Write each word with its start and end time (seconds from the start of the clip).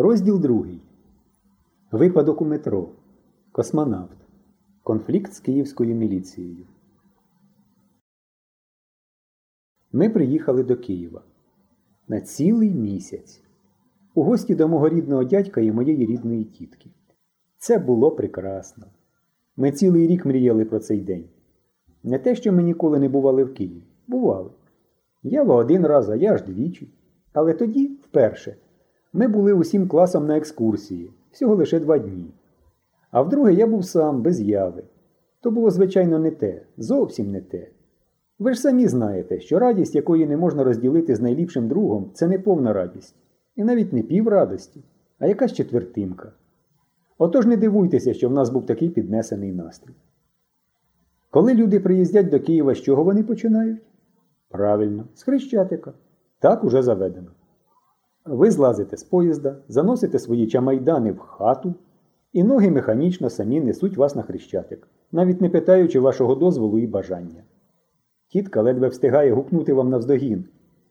Розділ 0.00 0.40
другий. 0.40 0.80
Випадок 1.92 2.42
у 2.42 2.44
метро. 2.44 2.88
Космонавт. 3.52 4.16
Конфлікт 4.82 5.32
з 5.32 5.40
київською 5.40 5.94
міліцією. 5.94 6.66
Ми 9.92 10.10
приїхали 10.10 10.62
до 10.62 10.76
Києва 10.76 11.22
на 12.08 12.20
цілий 12.20 12.74
місяць. 12.74 13.42
У 14.14 14.22
гості 14.22 14.54
до 14.54 14.68
мого 14.68 14.88
рідного 14.88 15.24
дядька 15.24 15.60
і 15.60 15.72
моєї 15.72 16.06
рідної 16.06 16.44
тітки. 16.44 16.90
Це 17.56 17.78
було 17.78 18.10
прекрасно. 18.10 18.86
Ми 19.56 19.72
цілий 19.72 20.06
рік 20.06 20.26
мріяли 20.26 20.64
про 20.64 20.78
цей 20.78 21.00
день. 21.00 21.28
Не 22.02 22.18
те, 22.18 22.34
що 22.34 22.52
ми 22.52 22.62
ніколи 22.62 22.98
не 22.98 23.08
бували 23.08 23.44
в 23.44 23.54
Києві. 23.54 23.82
Бували. 24.06 24.50
Я 25.22 25.42
в 25.42 25.50
один 25.50 25.86
раз, 25.86 26.08
а 26.08 26.16
я 26.16 26.34
аж 26.34 26.42
двічі. 26.42 26.94
Але 27.32 27.54
тоді, 27.54 27.86
вперше, 27.86 28.56
ми 29.12 29.28
були 29.28 29.52
усім 29.52 29.88
класом 29.88 30.26
на 30.26 30.36
екскурсії, 30.36 31.10
всього 31.30 31.54
лише 31.54 31.80
два 31.80 31.98
дні. 31.98 32.26
А 33.10 33.22
вдруге 33.22 33.52
я 33.52 33.66
був 33.66 33.84
сам, 33.84 34.22
без 34.22 34.40
яви. 34.40 34.82
То 35.40 35.50
було, 35.50 35.70
звичайно, 35.70 36.18
не 36.18 36.30
те, 36.30 36.62
зовсім 36.76 37.30
не 37.30 37.40
те. 37.40 37.68
Ви 38.38 38.54
ж 38.54 38.60
самі 38.60 38.88
знаєте, 38.88 39.40
що 39.40 39.58
радість, 39.58 39.94
якої 39.94 40.26
не 40.26 40.36
можна 40.36 40.64
розділити 40.64 41.16
з 41.16 41.20
найліпшим 41.20 41.68
другом, 41.68 42.10
це 42.14 42.28
не 42.28 42.38
повна 42.38 42.72
радість. 42.72 43.14
І 43.56 43.64
навіть 43.64 43.92
не 43.92 44.02
пів 44.02 44.28
радості, 44.28 44.80
а 45.18 45.26
якась 45.26 45.52
четвертинка. 45.52 46.32
Отож 47.18 47.46
не 47.46 47.56
дивуйтеся, 47.56 48.14
що 48.14 48.28
в 48.28 48.32
нас 48.32 48.50
був 48.50 48.66
такий 48.66 48.88
піднесений 48.88 49.52
настрій. 49.52 49.94
Коли 51.30 51.54
люди 51.54 51.80
приїздять 51.80 52.28
до 52.28 52.40
Києва, 52.40 52.74
з 52.74 52.80
чого 52.80 53.04
вони 53.04 53.22
починають? 53.22 53.80
Правильно, 54.48 55.04
з 55.14 55.22
Хрещатика. 55.22 55.92
Так 56.38 56.64
уже 56.64 56.82
заведено. 56.82 57.30
Ви 58.30 58.50
злазите 58.50 58.96
з 58.96 59.02
поїзда, 59.04 59.56
заносите 59.68 60.18
свої 60.18 60.46
чамайдани 60.46 61.12
в 61.12 61.18
хату, 61.18 61.74
і 62.32 62.44
ноги 62.44 62.70
механічно 62.70 63.30
самі 63.30 63.60
несуть 63.60 63.96
вас 63.96 64.16
на 64.16 64.22
хрещатик, 64.22 64.88
навіть 65.12 65.40
не 65.40 65.48
питаючи 65.48 66.00
вашого 66.00 66.34
дозволу 66.34 66.78
і 66.78 66.86
бажання. 66.86 67.42
Тітка 68.28 68.62
ледве 68.62 68.88
встигає 68.88 69.32
гукнути 69.32 69.72
вам 69.72 69.90
навздогін. 69.90 70.44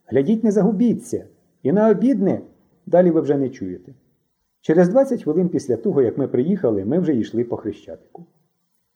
Глядіть, 0.05 0.43
не 0.43 0.51
загубіться! 0.51 1.25
І 1.63 1.71
на 1.71 1.89
обідне 1.89 2.41
далі 2.85 3.11
ви 3.11 3.21
вже 3.21 3.37
не 3.37 3.49
чуєте. 3.49 3.93
Через 4.61 4.89
20 4.89 5.23
хвилин 5.23 5.49
після 5.49 5.77
того, 5.77 6.01
як 6.01 6.17
ми 6.17 6.27
приїхали, 6.27 6.85
ми 6.85 6.99
вже 6.99 7.15
йшли 7.15 7.43
по 7.43 7.57
хрещатику. 7.57 8.25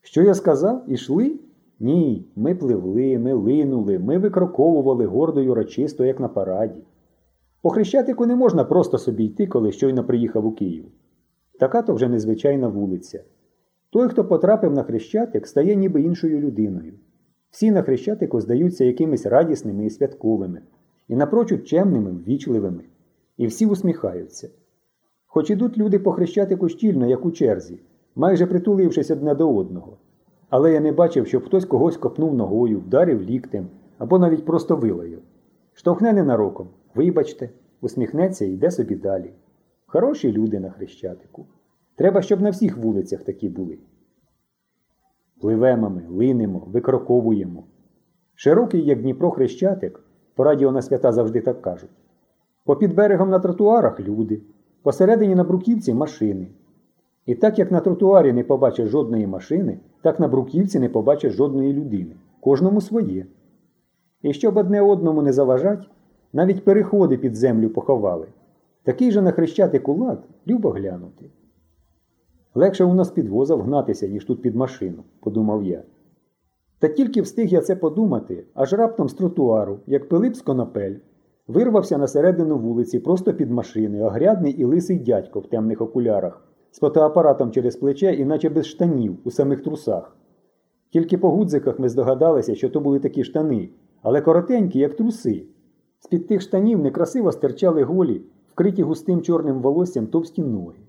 Що 0.01 0.21
я 0.21 0.33
сказав? 0.33 0.83
Ішли? 0.87 1.39
Ні, 1.79 2.25
ми 2.35 2.55
пливли, 2.55 3.19
ми 3.19 3.33
линули, 3.33 3.99
ми 3.99 4.17
викроковували 4.17 5.05
гордо 5.05 5.51
урочисто, 5.51 6.05
як 6.05 6.19
на 6.19 6.27
параді. 6.27 6.81
По 7.61 7.69
хрещатику 7.69 8.25
не 8.25 8.35
можна 8.35 8.63
просто 8.63 8.97
собі 8.97 9.25
йти, 9.25 9.47
коли 9.47 9.71
щойно 9.71 10.03
приїхав 10.03 10.45
у 10.45 10.51
Київ. 10.51 10.85
Така 11.59 11.81
то 11.81 11.93
вже 11.93 12.09
незвичайна 12.09 12.67
вулиця. 12.67 13.23
Той, 13.89 14.09
хто 14.09 14.25
потрапив 14.25 14.73
на 14.73 14.83
хрещатик, 14.83 15.47
стає 15.47 15.75
ніби 15.75 16.01
іншою 16.01 16.39
людиною. 16.39 16.93
Всі 17.49 17.71
на 17.71 17.81
хрещатику 17.81 18.41
здаються 18.41 18.85
якимись 18.85 19.25
радісними 19.25 19.85
і 19.85 19.89
святковими, 19.89 20.61
і 21.07 21.15
напрочуд 21.15 21.67
чемними, 21.67 22.11
ввічливими, 22.11 22.83
і 23.37 23.47
всі 23.47 23.65
усміхаються. 23.65 24.49
Хоч 25.25 25.49
ідуть 25.49 25.77
люди 25.77 25.99
по 25.99 26.11
хрещатику 26.11 26.69
щільно, 26.69 27.07
як 27.07 27.25
у 27.25 27.31
черзі, 27.31 27.79
майже 28.15 28.45
притулившись 28.45 29.11
одне 29.11 29.35
до 29.35 29.55
одного. 29.55 29.97
Але 30.49 30.73
я 30.73 30.79
не 30.79 30.91
бачив, 30.91 31.27
щоб 31.27 31.45
хтось 31.45 31.65
когось 31.65 31.97
копнув 31.97 32.33
ногою, 32.33 32.79
вдарив 32.79 33.21
ліктем 33.21 33.67
або 33.97 34.19
навіть 34.19 34.45
просто 34.45 34.75
вилаяв. 34.75 35.19
Штовхне 35.73 36.13
ненароком, 36.13 36.67
вибачте, 36.95 37.49
усміхнеться 37.81 38.45
і 38.45 38.53
йде 38.53 38.71
собі 38.71 38.95
далі. 38.95 39.33
Хороші 39.85 40.31
люди 40.31 40.59
на 40.59 40.69
хрещатику. 40.69 41.45
Треба, 41.95 42.21
щоб 42.21 42.41
на 42.41 42.49
всіх 42.49 42.77
вулицях 42.77 43.23
такі 43.23 43.49
були. 43.49 43.77
Пливемо 45.41 45.89
ми, 45.89 46.03
линемо, 46.09 46.63
викроковуємо. 46.67 47.63
Широкий, 48.35 48.85
як 48.85 49.01
Дніпро 49.01 49.31
хрещатик, 49.31 50.03
по 50.35 50.43
радіо 50.43 50.71
на 50.71 50.81
свята 50.81 51.11
завжди 51.11 51.41
так 51.41 51.61
кажуть. 51.61 51.89
Попід 52.65 52.95
берегом 52.95 53.29
на 53.29 53.39
тротуарах 53.39 53.99
люди, 53.99 54.41
посередині 54.81 55.35
на 55.35 55.43
бруківці 55.43 55.93
машини. 55.93 56.47
І 57.25 57.35
так 57.35 57.59
як 57.59 57.71
на 57.71 57.79
тротуарі 57.79 58.33
не 58.33 58.43
побачиш 58.43 58.89
жодної 58.89 59.27
машини, 59.27 59.79
так 60.01 60.19
на 60.19 60.27
бруківці 60.27 60.79
не 60.79 60.89
побачиш 60.89 61.33
жодної 61.33 61.73
людини. 61.73 62.15
Кожному 62.39 62.81
своє. 62.81 63.25
І 64.21 64.33
щоб 64.33 64.57
одне 64.57 64.81
одному 64.81 65.21
не 65.21 65.33
заважать, 65.33 65.89
навіть 66.33 66.65
переходи 66.65 67.17
під 67.17 67.35
землю 67.35 67.69
поховали. 67.69 68.27
Такий 68.83 69.11
же 69.11 69.21
на 69.21 69.31
хрещатику 69.31 69.93
лад 69.93 70.23
любо 70.47 70.69
глянути. 70.69 71.29
Легше 72.55 72.83
у 72.83 72.93
нас 72.93 73.11
під 73.11 73.29
воза 73.29 73.55
вгнатися, 73.55 74.07
ніж 74.07 74.25
тут 74.25 74.41
під 74.41 74.55
машину, 74.55 75.03
подумав 75.19 75.63
я. 75.63 75.83
Та 76.79 76.87
тільки 76.87 77.21
встиг 77.21 77.47
я 77.47 77.61
це 77.61 77.75
подумати, 77.75 78.43
аж 78.53 78.73
раптом 78.73 79.09
з 79.09 79.13
тротуару, 79.13 79.79
як 79.87 80.09
Пилип 80.09 80.35
з 80.35 80.41
конопель, 80.41 80.95
вирвався 81.47 81.97
на 81.97 82.07
середину 82.07 82.57
вулиці 82.57 82.99
просто 82.99 83.33
під 83.33 83.51
машини, 83.51 84.03
огрядний 84.03 84.53
і 84.53 84.65
лисий 84.65 84.99
дядько 84.99 85.39
в 85.39 85.47
темних 85.47 85.81
окулярах, 85.81 86.47
з 86.71 86.79
фотоапаратом 86.79 87.51
через 87.51 87.75
плече 87.75 88.13
і 88.13 88.25
наче 88.25 88.49
без 88.49 88.65
штанів 88.65 89.17
у 89.23 89.31
самих 89.31 89.63
трусах. 89.63 90.17
Тільки 90.89 91.17
по 91.17 91.29
гудзиках 91.29 91.79
ми 91.79 91.89
здогадалися, 91.89 92.55
що 92.55 92.69
то 92.69 92.79
були 92.79 92.99
такі 92.99 93.23
штани, 93.23 93.69
але 94.01 94.21
коротенькі, 94.21 94.79
як 94.79 94.95
труси. 94.95 95.45
З-під 96.03 96.27
тих 96.27 96.41
штанів 96.41 96.79
некрасиво 96.79 97.31
стирчали 97.31 97.83
голі, 97.83 98.21
вкриті 98.51 98.83
густим 98.83 99.21
чорним 99.21 99.61
волоссям 99.61 100.07
товсті 100.07 100.43
ноги. 100.43 100.79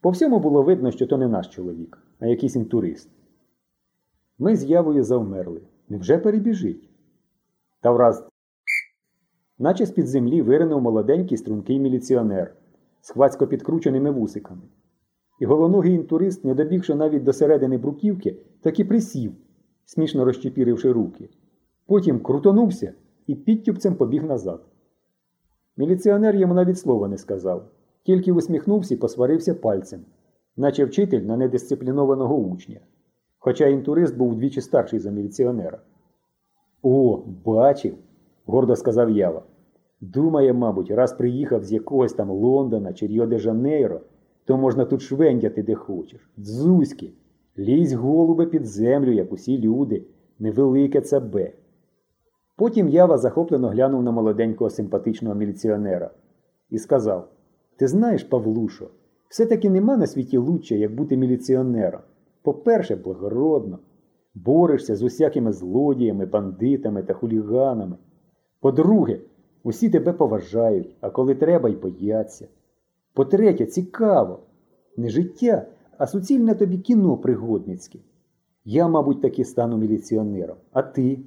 По 0.00 0.10
всьому 0.10 0.40
було 0.40 0.62
видно, 0.62 0.90
що 0.90 1.06
то 1.06 1.18
не 1.18 1.28
наш 1.28 1.48
чоловік, 1.48 1.98
а 2.20 2.26
якийсь 2.26 2.56
інтурист. 2.56 3.10
Ми 4.38 4.56
з 4.56 4.64
явою 4.64 5.04
завмерли. 5.04 5.60
Невже 5.88 6.18
перебіжить? 6.18 6.88
Та 7.80 7.90
враз, 7.90 8.28
наче 9.58 9.86
з-під 9.86 10.06
землі 10.06 10.42
виринув 10.42 10.82
молоденький 10.82 11.38
стрункий 11.38 11.80
міліціонер 11.80 12.56
з 13.00 13.10
хвацько 13.10 13.46
підкрученими 13.46 14.10
вусиками. 14.10 14.62
І 15.40 15.46
головногий 15.46 15.94
інтурист, 15.94 16.44
не 16.44 16.54
добігши 16.54 16.94
навіть 16.94 17.22
до 17.22 17.32
середини 17.32 17.78
бруківки, 17.78 18.36
так 18.60 18.80
і 18.80 18.84
присів, 18.84 19.32
смішно 19.84 20.24
розчепіривши 20.24 20.92
руки. 20.92 21.28
Потім 21.86 22.20
крутонувся 22.20 22.92
і 23.26 23.34
підтюпцем 23.34 23.94
побіг 23.94 24.24
назад. 24.24 24.60
Міліціонер 25.76 26.36
йому 26.36 26.54
навіть 26.54 26.78
слова 26.78 27.08
не 27.08 27.18
сказав, 27.18 27.68
тільки 28.02 28.32
усміхнувся 28.32 28.94
і 28.94 28.96
посварився 28.96 29.54
пальцем, 29.54 30.00
наче 30.56 30.84
вчитель 30.84 31.20
на 31.20 31.36
недисциплінованого 31.36 32.36
учня. 32.36 32.80
Хоча 33.38 33.66
інтурист 33.66 34.16
був 34.16 34.30
вдвічі 34.30 34.60
старший 34.60 34.98
за 34.98 35.10
міліціонера. 35.10 35.78
О, 36.82 37.22
бачив, 37.44 37.94
гордо 38.46 38.76
сказав 38.76 39.10
Ява. 39.10 39.42
Думає, 40.00 40.52
мабуть, 40.52 40.90
раз 40.90 41.12
приїхав 41.12 41.64
з 41.64 41.72
якогось 41.72 42.12
там 42.12 42.30
Лондона 42.30 42.92
чи 42.92 43.06
Ріо 43.06 43.26
де 43.26 43.38
Жанейро, 43.38 44.00
то 44.44 44.56
можна 44.56 44.84
тут 44.84 45.02
швендяти 45.02 45.62
де 45.62 45.74
хочеш. 45.74 46.30
Дзузьки, 46.38 47.12
лізь 47.58 47.92
голубе 47.92 48.46
під 48.46 48.66
землю, 48.66 49.12
як 49.12 49.32
усі 49.32 49.58
люди, 49.58 50.04
невелике 50.38 51.00
це 51.00 51.20
бе. 51.20 51.52
Потім 52.56 52.88
Ява 52.88 53.18
захоплено 53.18 53.68
глянув 53.68 54.02
на 54.02 54.10
молоденького 54.10 54.70
симпатичного 54.70 55.34
міліціонера 55.34 56.10
і 56.70 56.78
сказав: 56.78 57.28
Ти 57.76 57.88
знаєш, 57.88 58.24
Павлушо, 58.24 58.88
все-таки 59.28 59.70
нема 59.70 59.96
на 59.96 60.06
світі 60.06 60.38
лучше, 60.38 60.76
як 60.76 60.94
бути 60.94 61.16
міліціонером. 61.16 62.00
По-перше, 62.42 62.96
благородно, 62.96 63.78
борешся 64.34 64.96
з 64.96 65.02
усякими 65.02 65.52
злодіями, 65.52 66.26
бандитами 66.26 67.02
та 67.02 67.14
хуліганами. 67.14 67.96
По-друге, 68.60 69.20
усі 69.62 69.90
тебе 69.90 70.12
поважають, 70.12 70.96
а 71.00 71.10
коли 71.10 71.34
треба, 71.34 71.68
й 71.68 71.76
бояться. 71.76 72.48
По-третє, 73.14 73.66
цікаво. 73.66 74.40
Не 74.96 75.08
життя, 75.08 75.66
а 75.98 76.06
суцільне 76.06 76.54
тобі 76.54 76.78
кіно 76.78 77.16
пригодницьке. 77.16 77.98
Я, 78.64 78.88
мабуть, 78.88 79.22
таки 79.22 79.44
стану 79.44 79.76
міліціонером, 79.76 80.56
а 80.72 80.82
ти? 80.82 81.18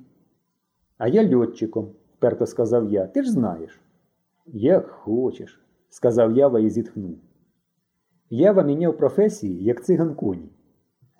А 0.99 1.07
я 1.07 1.23
льотчиком, 1.23 1.91
вперто 2.13 2.45
сказав 2.45 2.91
я. 2.91 3.07
Ти 3.07 3.23
ж 3.23 3.31
знаєш. 3.31 3.81
Як 4.47 4.87
хочеш, 4.87 5.61
сказав 5.89 6.37
Ява 6.37 6.59
і 6.59 6.69
зітхнув. 6.69 7.15
Ява 8.29 8.63
міняв 8.63 8.97
професії, 8.97 9.63
як 9.63 9.85
циган 9.85 10.15
коні. 10.15 10.49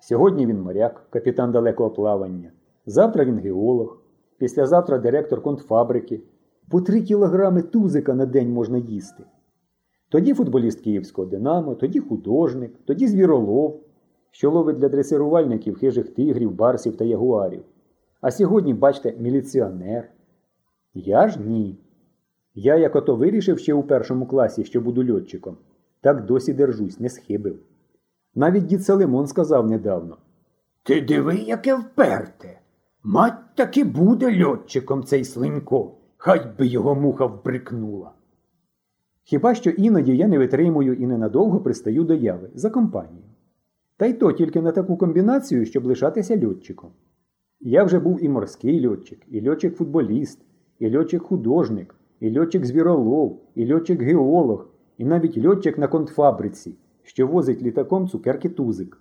Сьогодні 0.00 0.46
він 0.46 0.62
моряк, 0.62 1.06
капітан 1.10 1.52
далекого 1.52 1.90
плавання. 1.90 2.52
Завтра 2.86 3.24
він 3.24 3.38
геолог, 3.38 3.98
післязавтра 4.38 4.98
директор 4.98 5.42
контфабрики. 5.42 6.20
По 6.70 6.80
три 6.80 7.02
кілограми 7.02 7.62
тузика 7.62 8.14
на 8.14 8.26
день 8.26 8.52
можна 8.52 8.78
їсти. 8.78 9.24
Тоді 10.08 10.34
футболіст 10.34 10.80
київського 10.80 11.28
Динамо, 11.28 11.74
тоді 11.74 12.00
художник, 12.00 12.72
тоді 12.84 13.06
звіролов, 13.06 13.80
що 14.30 14.50
ловить 14.50 14.76
для 14.76 14.88
дресирувальників 14.88 15.76
хижих 15.76 16.08
тигрів, 16.08 16.52
барсів 16.52 16.96
та 16.96 17.04
ягуарів. 17.04 17.62
А 18.20 18.30
сьогодні, 18.30 18.74
бачите, 18.74 19.14
міліціонер. 19.18 20.10
Я 20.94 21.28
ж 21.28 21.40
ні. 21.40 21.78
Я 22.54 22.76
як 22.76 22.96
ото 22.96 23.16
вирішив 23.16 23.58
ще 23.58 23.74
у 23.74 23.82
першому 23.82 24.26
класі, 24.26 24.64
що 24.64 24.80
буду 24.80 25.14
льотчиком, 25.14 25.56
Так 26.00 26.24
досі 26.24 26.52
держусь, 26.52 27.00
не 27.00 27.08
схибив. 27.08 27.58
Навіть 28.34 28.66
дід 28.66 28.84
Салимон 28.84 29.26
сказав 29.26 29.70
недавно. 29.70 30.16
Ти 30.82 31.00
диви, 31.00 31.36
яке 31.36 31.74
вперте. 31.74 32.60
Мать 33.02 33.54
таки 33.54 33.84
буде 33.84 34.44
льотчиком 34.44 35.04
цей 35.04 35.24
слинько, 35.24 35.94
хай 36.16 36.46
би 36.58 36.66
його 36.66 36.94
муха 36.94 37.26
вбрикнула. 37.26 38.12
Хіба 39.22 39.54
що 39.54 39.70
іноді 39.70 40.16
я 40.16 40.28
не 40.28 40.38
витримую 40.38 40.94
і 40.94 41.06
ненадовго 41.06 41.60
пристаю 41.60 42.04
до 42.04 42.14
яви 42.14 42.50
за 42.54 42.70
компанію. 42.70 43.24
Та 43.96 44.06
й 44.06 44.12
то 44.12 44.32
тільки 44.32 44.62
на 44.62 44.72
таку 44.72 44.96
комбінацію, 44.96 45.66
щоб 45.66 45.84
лишатися 45.84 46.46
льотчиком. 46.46 46.90
Я 47.60 47.84
вже 47.84 47.98
був 47.98 48.24
і 48.24 48.28
морський 48.28 48.86
льотчик, 48.86 49.18
і 49.28 49.48
льотчик-футболіст, 49.48 50.38
і 50.78 50.96
льотчик-художник, 50.96 51.94
і 52.20 52.38
льотчик-звіролов, 52.38 53.38
і 53.54 53.72
льотчик-геолог, 53.72 54.64
і 54.98 55.04
навіть 55.04 55.44
льотчик 55.44 55.78
на 55.78 55.88
контфабриці, 55.88 56.74
що 57.02 57.26
возить 57.26 57.62
літаком 57.62 58.08
цукерки 58.08 58.48
тузик. 58.48 59.00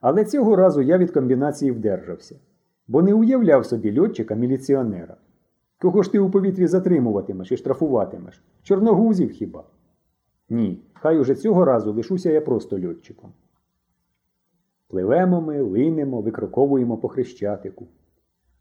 Але 0.00 0.24
цього 0.24 0.56
разу 0.56 0.82
я 0.82 0.98
від 0.98 1.10
комбінації 1.10 1.72
вдержався, 1.72 2.40
бо 2.88 3.02
не 3.02 3.14
уявляв 3.14 3.66
собі 3.66 3.98
льотчика-міліціонера. 3.98 5.14
Кого 5.78 6.02
ж 6.02 6.12
ти 6.12 6.18
у 6.18 6.30
повітрі 6.30 6.66
затримуватимеш 6.66 7.52
і 7.52 7.56
штрафуватимеш? 7.56 8.42
Чорногузів 8.62 9.30
хіба? 9.30 9.64
Ні, 10.50 10.82
хай 10.92 11.18
уже 11.18 11.34
цього 11.34 11.64
разу 11.64 11.92
лишуся 11.92 12.30
я 12.30 12.40
просто 12.40 12.80
льотчиком. 12.86 13.32
Пливемо 14.88 15.40
ми, 15.40 15.60
линемо, 15.60 16.20
викроковуємо 16.20 16.96
по 16.96 17.08
хрещатику. 17.08 17.86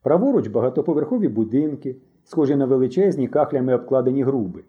Праворуч 0.03 0.47
багатоповерхові 0.47 1.27
будинки, 1.27 1.95
схожі 2.23 2.55
на 2.55 2.65
величезні 2.65 3.27
кахлями 3.27 3.75
обкладені 3.75 4.23
груби. 4.23 4.63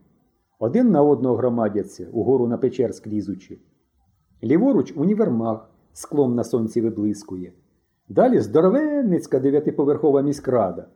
Один 0.59 0.91
на 0.91 1.03
одного 1.03 1.37
громадяться, 1.37 2.07
угору 2.13 2.47
на 2.47 2.59
печер 2.59 2.95
склізучи. 2.95 3.59
Ліворуч 4.43 4.93
універмаг, 4.97 5.69
склом 5.93 6.35
на 6.35 6.45
сонці 6.45 6.81
виблискує. 6.81 7.53
Далі 8.09 8.41
здоровенницька 8.41 9.39
дев'ятиповерхова 9.39 10.23
міськрада. 10.23 10.89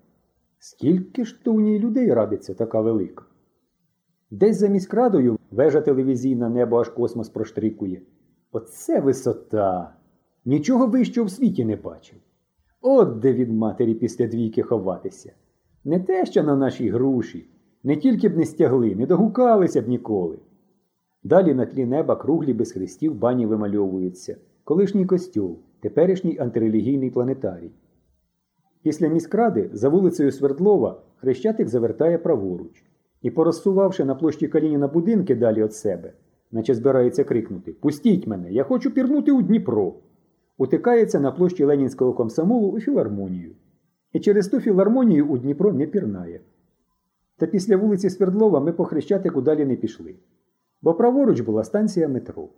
Скільки 0.59 1.25
ж 1.25 1.45
то 1.45 1.53
у 1.53 1.61
ній 1.61 1.79
людей 1.79 2.15
радиться 2.15 2.55
така 2.55 2.81
велика? 2.81 3.25
Десь 4.31 4.59
за 4.59 4.69
міськрадою 4.69 5.39
вежа 5.51 5.81
телевізійна 5.81 6.49
небо 6.49 6.81
аж 6.81 6.89
космос 6.89 7.29
проштрикує. 7.29 8.03
Оце 8.53 9.01
висота! 9.01 9.95
Нічого 10.44 10.87
вищого 10.87 11.26
в 11.26 11.31
світі 11.31 11.64
не 11.64 11.76
бачив. 11.76 12.19
От 12.81 13.19
де 13.19 13.32
від 13.32 13.52
матері 13.52 13.94
після 13.94 14.26
двійки 14.26 14.62
ховатися. 14.62 15.32
Не 15.84 16.00
те, 16.00 16.26
що 16.26 16.42
на 16.42 16.56
нашій 16.56 16.90
груші, 16.90 17.48
не 17.84 17.96
тільки 17.96 18.28
б 18.28 18.37
не 18.37 18.44
стягли, 18.44 18.94
не 18.94 19.06
догукалися 19.06 19.82
б 19.82 19.88
ніколи. 19.88 20.38
Далі 21.25 21.54
на 21.54 21.66
тлі 21.66 21.87
неба 21.87 22.16
круглі 22.16 22.52
без 22.52 22.72
хрестів 22.72 23.14
бані 23.14 23.46
вимальовуються, 23.46 24.37
колишній 24.64 25.06
костюл, 25.06 25.58
теперішній 25.81 26.38
антирелігійний 26.38 27.10
планетарій. 27.10 27.70
Після 28.82 29.08
міськради 29.08 29.70
за 29.72 29.88
вулицею 29.88 30.32
Свердлова 30.32 31.02
хрещатик 31.16 31.69
завертає 31.69 32.19
праворуч 32.19 32.84
і, 33.22 33.31
порозсувавши 33.31 34.04
на 34.04 34.14
площі 34.14 34.48
Калініна 34.48 34.88
будинки 34.88 35.34
далі 35.34 35.64
від 35.64 35.75
себе, 35.75 36.12
наче 36.52 36.75
збирається 36.75 37.25
крикнути 37.25 37.72
Пустіть 37.72 38.26
мене, 38.26 38.52
я 38.52 38.64
хочу 38.64 38.90
пірнути 38.90 39.32
у 39.32 39.42
Дніпро. 39.42 39.94
Утикається 40.61 41.21
на 41.21 41.33
площі 41.33 41.65
Ленінського 41.65 42.12
комсомолу 42.12 42.69
у 42.69 42.81
філармонію. 42.81 43.55
І 44.12 44.21
через 44.21 44.49
ту 44.49 44.61
філармонію 44.61 45.27
у 45.27 45.39
Дніпро 45.39 45.73
не 45.73 45.87
пірнає. 45.87 46.41
Та 47.37 47.47
після 47.47 47.77
вулиці 47.77 48.11
Свердлова 48.11 48.61
ми 48.61 48.73
по 48.73 48.85
Хрещатику 48.85 49.41
далі 49.41 49.65
не 49.65 49.77
пішли. 49.77 50.15
Бо 50.83 50.95
праворуч 50.95 51.41
була 51.41 51.65
станція 51.65 52.09
метро. 52.09 52.49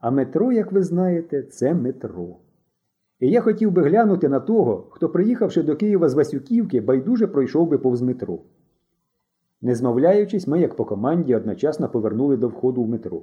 А 0.00 0.10
метро, 0.10 0.52
як 0.52 0.72
ви 0.72 0.82
знаєте, 0.82 1.42
це 1.42 1.74
метро. 1.74 2.36
І 3.20 3.30
я 3.30 3.40
хотів 3.40 3.70
би 3.70 3.82
глянути 3.82 4.28
на 4.28 4.40
того, 4.40 4.86
хто, 4.90 5.08
приїхавши 5.08 5.62
до 5.62 5.76
Києва 5.76 6.08
з 6.08 6.14
Васюківки, 6.14 6.80
байдуже 6.80 7.26
пройшов 7.26 7.68
би 7.68 7.78
повз 7.78 8.02
метро. 8.02 8.38
Не 9.60 9.74
змовляючись, 9.74 10.46
ми, 10.46 10.60
як 10.60 10.76
по 10.76 10.84
команді, 10.84 11.34
одночасно 11.34 11.88
повернули 11.88 12.36
до 12.36 12.48
входу 12.48 12.82
в 12.82 12.88
метро. 12.88 13.22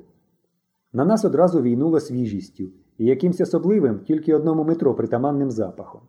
На 0.93 1.05
нас 1.05 1.25
одразу 1.25 1.61
війнуло 1.61 1.99
свіжістю 1.99 2.63
і 2.97 3.05
якимсь 3.05 3.41
особливим 3.41 3.99
тільки 3.99 4.35
одному 4.35 4.63
метро 4.63 4.93
притаманним 4.93 5.51
запахом. 5.51 6.01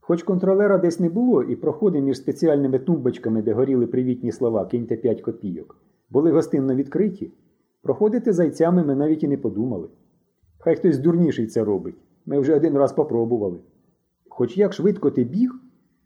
Хоч 0.00 0.22
контролера 0.22 0.78
десь 0.78 1.00
не 1.00 1.08
було, 1.08 1.42
і 1.42 1.56
проходи 1.56 2.00
між 2.00 2.18
спеціальними 2.18 2.78
тумбочками, 2.78 3.42
де 3.42 3.52
горіли 3.52 3.86
привітні 3.86 4.32
слова 4.32 4.64
Киньте 4.64 4.96
5 4.96 5.20
копійок, 5.20 5.76
були 6.10 6.32
гостинно 6.32 6.74
відкриті, 6.74 7.30
проходити 7.82 8.32
зайцями 8.32 8.84
ми 8.84 8.94
навіть 8.94 9.22
і 9.22 9.28
не 9.28 9.36
подумали. 9.36 9.88
Хай 10.58 10.76
хтось 10.76 10.98
дурніший 10.98 11.46
це 11.46 11.64
робить. 11.64 11.94
Ми 12.26 12.38
вже 12.38 12.56
один 12.56 12.78
раз 12.78 12.92
попробували. 12.92 13.58
Хоч 14.28 14.58
як 14.58 14.72
швидко 14.72 15.10
ти 15.10 15.24
біг, 15.24 15.50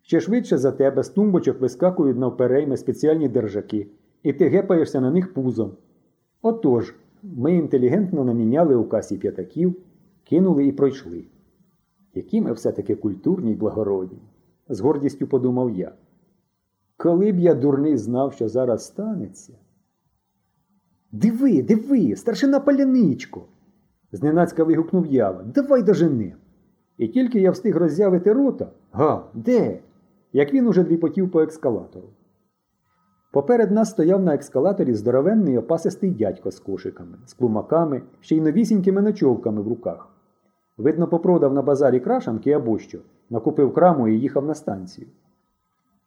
ще 0.02 0.20
швидше 0.20 0.58
за 0.58 0.72
тебе 0.72 1.02
з 1.02 1.08
тумбочок 1.08 1.60
вискакують 1.60 2.18
навперейми 2.18 2.76
спеціальні 2.76 3.28
держаки, 3.28 3.86
і 4.22 4.32
ти 4.32 4.48
гепаєшся 4.48 5.00
на 5.00 5.10
них 5.10 5.34
пузом. 5.34 5.72
Отож, 6.42 6.94
ми 7.36 7.54
інтелігентно 7.54 8.24
наміняли 8.24 8.74
у 8.74 8.84
касі 8.84 9.16
п'ятаків, 9.16 9.76
кинули 10.24 10.66
і 10.66 10.72
пройшли. 10.72 11.24
Які 12.14 12.40
ми 12.40 12.52
все-таки 12.52 12.96
культурні 12.96 13.52
й 13.52 13.54
благородні, 13.54 14.22
з 14.68 14.80
гордістю 14.80 15.26
подумав 15.26 15.70
я. 15.70 15.92
Коли 16.96 17.32
б 17.32 17.38
я 17.38 17.54
дурний 17.54 17.96
знав, 17.96 18.32
що 18.32 18.48
зараз 18.48 18.86
станеться. 18.86 19.52
Диви, 21.12 21.62
диви, 21.62 22.16
старшина 22.16 22.60
паляничко. 22.60 23.46
зненацька 24.12 24.64
вигукнув 24.64 25.06
ява. 25.06 25.42
Давай 25.42 25.82
доженем. 25.82 26.32
І 26.98 27.08
тільки 27.08 27.40
я 27.40 27.50
встиг 27.50 27.76
роззявити 27.76 28.32
рота. 28.32 28.70
Га, 28.92 29.30
де? 29.34 29.80
Як 30.32 30.54
він 30.54 30.66
уже 30.66 30.84
дріпотів 30.84 31.30
по 31.30 31.42
ескалатору. 31.42 32.08
Поперед 33.36 33.70
нас 33.70 33.90
стояв 33.90 34.22
на 34.22 34.34
ескалаторі 34.34 34.94
здоровенний 34.94 35.58
опасистий 35.58 36.10
дядько 36.10 36.50
з 36.50 36.60
кошиками, 36.60 37.18
з 37.26 37.32
клумаками, 37.32 38.02
ще 38.20 38.36
й 38.36 38.40
новісінькими 38.40 39.02
ночовками 39.02 39.62
в 39.62 39.68
руках. 39.68 40.08
Видно, 40.76 41.08
попродав 41.08 41.54
на 41.54 41.62
базарі 41.62 42.00
крашанки 42.00 42.52
або 42.52 42.78
що, 42.78 42.98
накупив 43.30 43.74
краму 43.74 44.08
і 44.08 44.20
їхав 44.20 44.46
на 44.46 44.54
станцію. 44.54 45.06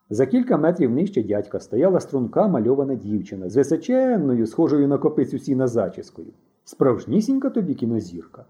За 0.10 0.26
кілька 0.26 0.58
метрів 0.58 0.92
нижче 0.92 1.24
дядька 1.24 1.60
стояла 1.60 2.00
струнка 2.00 2.48
мальована 2.48 2.96
дівчина 2.96 3.50
з 3.50 3.56
височенною, 3.56 4.48
схожою 4.48 4.88
на 4.88 4.98
копицю 4.98 5.40
сіна 5.40 5.68
зачіскою. 5.68 6.28
Справжнісінька 6.64 7.50
тобі 7.50 7.74
кінозірка. 7.74 8.46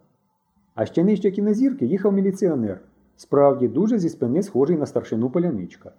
А 0.76 0.86
ще 0.86 1.04
нижче 1.04 1.32
кінозірки 1.32 1.86
їхав 1.86 2.14
міліціонер, 2.14 2.80
справді 3.16 3.68
дуже 3.68 4.00
зі 4.00 4.10
спини 4.10 4.44
схожий 4.44 4.78
на 4.78 4.86
старшину 4.86 5.30
поляничка, 5.30 5.92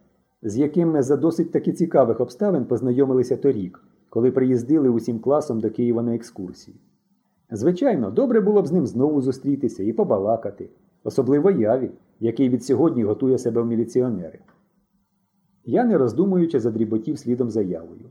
з 0.42 0.59
яким 0.59 0.90
ми 0.90 1.02
за 1.02 1.16
досить 1.16 1.52
таки 1.52 1.73
цікавих 1.73 2.20
обставин 2.20 2.64
познайомилися 2.64 3.37
торік, 3.37 3.85
коли 4.09 4.30
приїздили 4.30 4.88
усім 4.88 5.18
класом 5.18 5.61
до 5.61 5.70
Києва 5.70 6.02
на 6.02 6.14
екскурсії. 6.14 6.76
Звичайно, 7.50 8.11
добре 8.11 8.40
було 8.40 8.62
б 8.62 8.66
з 8.66 8.73
ним 8.73 8.87
знову 8.87 9.20
зустрітися 9.23 9.82
і 9.82 9.92
побалакати, 9.92 10.70
особливо 11.04 11.50
яві, 11.50 11.90
який 12.20 12.49
від 12.49 12.64
сьогодні 12.64 13.04
готує 13.04 13.38
себе 13.38 13.62
в 13.62 13.66
міліціонери. 13.66 14.38
Я, 15.64 15.85
не 15.85 15.99
роздумуючи, 15.99 16.61
задріботів 16.61 17.18
слідом 17.18 17.50
заявою. 17.50 18.11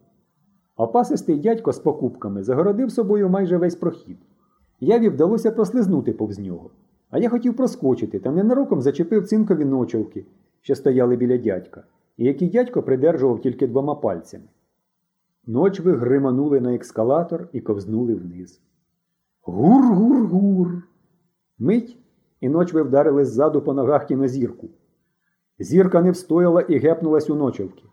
Опасистий 0.76 1.40
дядько 1.40 1.74
з 1.74 1.80
покупками 1.80 2.44
загородив 2.44 2.92
собою 2.92 3.30
майже 3.30 3.58
весь 3.58 3.76
прохід. 3.76 4.18
Яві 4.80 5.10
вдалося 5.10 5.52
прослизнути 5.52 6.12
повз 6.12 6.40
нього, 6.40 6.70
а 7.10 7.20
я 7.20 7.30
хотів 7.30 7.56
проскочити 7.56 8.20
та 8.20 8.32
ненароком 8.32 8.82
зачепив 8.82 9.28
цинкові 9.28 9.66
ночовки, 9.66 10.26
що 10.62 10.76
стояли 10.76 11.16
біля 11.16 11.38
дядька, 11.38 11.84
і 12.20 12.26
які 12.26 12.48
дядько 12.48 12.84
придержував 12.84 13.42
тільки 13.42 13.68
двома 13.68 13.96
пальцями. 13.96 14.46
Ночви 15.48 15.96
гриманули 15.96 16.62
на 16.62 16.76
ескалатор 16.76 17.50
і 17.54 17.62
ковзнули 17.62 18.16
вниз. 18.16 18.62
Гур-гур-гур. 19.44 20.82
Мить 21.60 21.98
і 22.42 22.50
ночви 22.50 22.84
вдарили 22.84 23.26
ззаду 23.26 23.62
по 23.62 23.74
ногах 23.74 24.06
кінозірку. 24.06 24.70
Зірка 25.60 26.02
не 26.02 26.12
встояла 26.12 26.62
і 26.62 26.78
гепнулась 26.78 27.30
у 27.30 27.36
ночовки. 27.36 27.84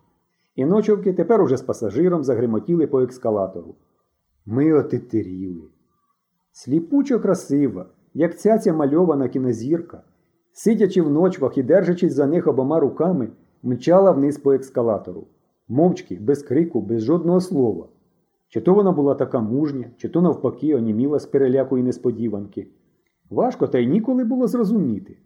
І 0.55 0.65
ночовки 0.65 1.13
тепер 1.13 1.41
уже 1.41 1.57
з 1.57 1.61
пасажиром 1.61 2.23
загримотіли 2.23 2.87
по 2.87 3.01
ескалатору. 3.01 3.75
Ми 4.45 4.73
отетеріли. 4.73 5.63
Сліпучо 6.51 7.19
красива, 7.19 7.85
як 8.13 8.39
цяця 8.39 8.73
мальована 8.73 9.29
кінозірка, 9.29 10.03
сидячи 10.53 11.01
в 11.01 11.11
ночвах 11.11 11.57
і 11.57 11.63
держачись 11.63 12.13
за 12.13 12.27
них 12.27 12.47
обома 12.47 12.79
руками, 12.79 13.29
мчала 13.67 14.11
вниз 14.11 14.37
по 14.37 14.53
ескалатору. 14.53 15.27
Мовчки, 15.67 16.15
без 16.15 16.43
крику, 16.43 16.81
без 16.81 17.03
жодного 17.03 17.41
слова. 17.41 17.87
Чи 18.49 18.61
то 18.61 18.73
вона 18.73 18.91
була 18.91 19.15
така 19.15 19.39
мужня, 19.39 19.85
чи 19.97 20.09
то 20.09 20.21
навпаки 20.21 20.75
оніміла 20.75 21.19
з 21.19 21.25
переляку 21.25 21.77
і 21.77 21.83
несподіванки. 21.83 22.67
Важко 23.29 23.67
та 23.67 23.79
й 23.79 23.87
ніколи 23.87 24.23
було 24.23 24.47
зрозуміти. 24.47 25.17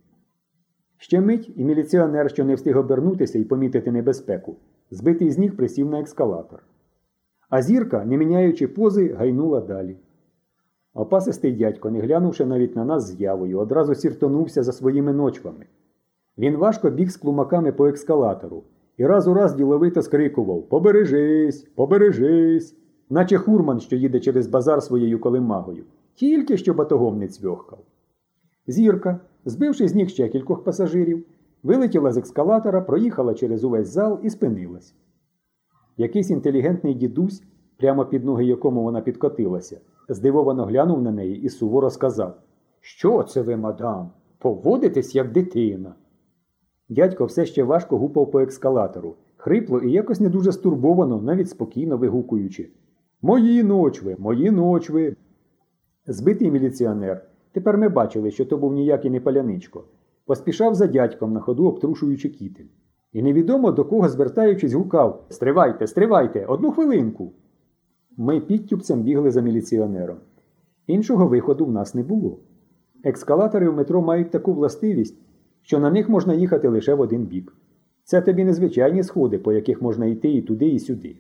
Ще 0.97 1.21
мить 1.21 1.51
і 1.55 1.63
міліціонер, 1.63 2.29
що 2.29 2.45
не 2.45 2.55
встиг 2.55 2.77
обернутися 2.77 3.39
і 3.39 3.43
помітити 3.43 3.91
небезпеку, 3.91 4.55
збитий 4.91 5.31
з 5.31 5.37
ніг 5.37 5.55
присів 5.55 5.89
на 5.89 6.01
ескалатор. 6.01 6.63
А 7.49 7.61
зірка, 7.61 8.05
не 8.05 8.17
міняючи 8.17 8.67
пози, 8.67 9.13
гайнула 9.13 9.61
далі. 9.61 9.97
Опасистий 10.93 11.51
дядько, 11.51 11.89
не 11.89 11.99
глянувши 11.99 12.45
навіть 12.45 12.75
на 12.75 12.85
нас 12.85 13.07
з 13.07 13.21
явою, 13.21 13.59
одразу 13.59 13.95
сіртонувся 13.95 14.63
за 14.63 14.71
своїми 14.71 15.13
ночвами. 15.13 15.65
Він 16.41 16.57
важко 16.57 16.89
біг 16.89 17.09
з 17.09 17.17
клумаками 17.17 17.71
по 17.71 17.87
ескалатору 17.87 18.63
і 18.97 19.05
раз 19.05 19.27
у 19.27 19.33
раз 19.33 19.53
діловито 19.53 20.01
скрикував 20.01 20.69
Побережись, 20.69 21.67
побережись, 21.75 22.75
наче 23.09 23.37
хурман, 23.37 23.79
що 23.79 23.95
їде 23.95 24.19
через 24.19 24.47
базар 24.47 24.83
своєю 24.83 25.19
колемагою, 25.19 25.83
тільки 26.15 26.57
що 26.57 26.73
батогом 26.73 27.19
не 27.19 27.27
цвьохкав. 27.27 27.79
Зірка, 28.67 29.19
збивши 29.45 29.87
з 29.87 29.95
ніг 29.95 30.09
ще 30.09 30.29
кількох 30.29 30.63
пасажирів, 30.63 31.25
вилетіла 31.63 32.11
з 32.11 32.17
ескалатора, 32.17 32.81
проїхала 32.81 33.33
через 33.33 33.63
увесь 33.63 33.87
зал 33.87 34.19
і 34.23 34.29
спинилась. 34.29 34.95
Якийсь 35.97 36.29
інтелігентний 36.29 36.93
дідусь, 36.93 37.43
прямо 37.77 38.05
під 38.05 38.25
ноги 38.25 38.45
якому 38.45 38.83
вона 38.83 39.01
підкотилася, 39.01 39.79
здивовано 40.09 40.65
глянув 40.65 41.01
на 41.01 41.11
неї 41.11 41.41
і 41.41 41.49
суворо 41.49 41.89
сказав 41.89 42.35
Що 42.79 43.23
це 43.23 43.41
ви, 43.41 43.55
мадам? 43.55 44.11
Поводитесь, 44.37 45.15
як 45.15 45.31
дитина. 45.31 45.95
Дядько 46.91 47.25
все 47.25 47.45
ще 47.45 47.63
важко 47.63 47.97
гупав 47.97 48.31
по 48.31 48.41
ескалатору, 48.41 49.15
хрипло 49.37 49.79
і 49.79 49.91
якось 49.91 50.19
не 50.19 50.29
дуже 50.29 50.51
стурбовано, 50.51 51.21
навіть 51.21 51.49
спокійно 51.49 51.97
вигукуючи 51.97 52.69
Мої 53.21 53.63
ночви, 53.63 54.15
мої 54.19 54.51
ночви. 54.51 55.15
Збитий 56.07 56.51
міліціонер. 56.51 57.25
Тепер 57.51 57.77
ми 57.77 57.89
бачили, 57.89 58.31
що 58.31 58.45
то 58.45 58.57
був 58.57 58.73
ніякий 58.73 59.11
не 59.11 59.19
паляничко. 59.19 59.83
Поспішав 60.25 60.75
за 60.75 60.87
дядьком 60.87 61.33
на 61.33 61.39
ходу, 61.39 61.65
обтрушуючи 61.67 62.29
кітель. 62.29 62.65
І 63.13 63.23
невідомо 63.23 63.71
до 63.71 63.85
кого, 63.85 64.09
звертаючись, 64.09 64.73
гукав 64.73 65.25
Стривайте, 65.29 65.87
стривайте, 65.87 66.45
одну 66.45 66.71
хвилинку. 66.71 67.31
Ми 68.17 68.39
підтюпцем 68.39 69.01
бігли 69.01 69.31
за 69.31 69.41
міліціонером. 69.41 70.17
Іншого 70.87 71.27
виходу 71.27 71.65
в 71.65 71.71
нас 71.71 71.95
не 71.95 72.03
було. 72.03 72.39
Екскалатори 73.03 73.69
в 73.69 73.75
метро 73.75 74.01
мають 74.01 74.31
таку 74.31 74.53
властивість, 74.53 75.17
що 75.61 75.79
на 75.79 75.91
них 75.91 76.09
можна 76.09 76.33
їхати 76.33 76.67
лише 76.67 76.93
в 76.93 76.99
один 76.99 77.23
бік. 77.23 77.53
Це 78.03 78.21
тобі 78.21 78.43
незвичайні 78.43 79.03
сходи, 79.03 79.37
по 79.37 79.53
яких 79.53 79.81
можна 79.81 80.05
йти 80.05 80.29
і 80.29 80.41
туди, 80.41 80.67
і 80.67 80.79
сюди. 80.79 81.15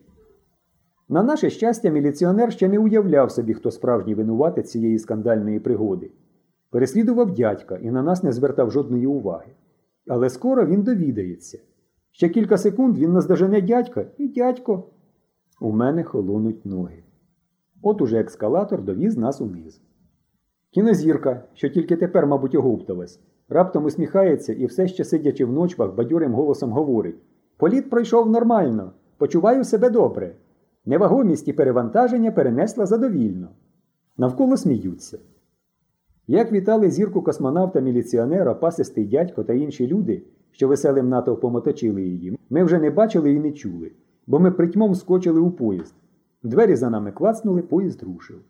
На 1.09 1.23
наше 1.23 1.49
щастя, 1.49 1.89
міліціонер 1.89 2.51
ще 2.51 2.67
не 2.67 2.79
уявляв 2.79 3.31
собі, 3.31 3.53
хто 3.53 3.71
справжній 3.71 4.15
винуватець 4.15 4.71
цієї 4.71 4.99
скандальної 4.99 5.59
пригоди. 5.59 6.11
Переслідував 6.69 7.33
дядька 7.33 7.77
і 7.77 7.91
на 7.91 8.03
нас 8.03 8.23
не 8.23 8.31
звертав 8.31 8.71
жодної 8.71 9.07
уваги. 9.07 9.51
Але 10.07 10.29
скоро 10.29 10.65
він 10.65 10.83
довідається. 10.83 11.59
Ще 12.11 12.29
кілька 12.29 12.57
секунд 12.57 12.97
він 12.97 13.13
наздожене 13.13 13.61
дядька 13.61 14.05
і 14.17 14.27
дядько. 14.27 14.83
У 15.61 15.71
мене 15.71 16.03
холонуть 16.03 16.65
ноги. 16.65 17.03
От 17.81 18.01
уже 18.01 18.19
ескалатор 18.19 18.83
довіз 18.83 19.17
нас 19.17 19.41
униз. 19.41 19.81
Кінозірка, 20.71 21.43
що 21.53 21.69
тільки 21.69 21.95
тепер, 21.95 22.27
мабуть, 22.27 22.55
оговталась, 22.55 23.19
раптом 23.51 23.85
усміхається 23.85 24.53
і 24.53 24.65
все 24.65 24.87
ще 24.87 25.03
сидячи 25.03 25.45
в 25.45 25.51
ночвах, 25.51 25.95
бадьорим 25.95 26.33
голосом 26.33 26.71
говорить 26.71 27.15
Політ 27.57 27.89
пройшов 27.89 28.29
нормально, 28.29 28.91
почуваю 29.17 29.63
себе 29.63 29.89
добре. 29.89 30.35
Невагомість 30.85 31.47
і 31.47 31.53
перевантаження 31.53 32.31
перенесла 32.31 32.85
задовільно. 32.85 33.49
Навколо 34.17 34.57
сміються. 34.57 35.19
Як 36.27 36.51
вітали 36.51 36.91
зірку 36.91 37.21
космонавта 37.21 37.79
міліціонера, 37.79 38.53
пасистий 38.53 39.05
дядько 39.05 39.43
та 39.43 39.53
інші 39.53 39.87
люди, 39.87 40.23
що 40.51 40.67
веселим 40.67 41.09
натовпом 41.09 41.55
оточили 41.55 42.03
її, 42.03 42.39
ми 42.49 42.63
вже 42.63 42.79
не 42.79 42.89
бачили 42.89 43.33
і 43.33 43.39
не 43.39 43.51
чули, 43.51 43.91
бо 44.27 44.39
ми 44.39 44.51
притьмом 44.51 44.95
скочили 44.95 45.39
у 45.39 45.51
поїзд. 45.51 45.95
Двері 46.43 46.75
за 46.75 46.89
нами 46.89 47.11
клацнули, 47.11 47.61
поїзд 47.61 48.03
рушив. 48.03 48.41